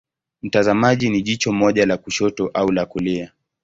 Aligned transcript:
Mtazamaji 0.41 1.09
ni 1.09 1.21
jicho 1.21 1.51
moja 1.53 1.85
la 1.85 1.97
kushoto 1.97 2.47
au 2.53 2.71
la 2.71 2.85
kulia. 2.85 3.31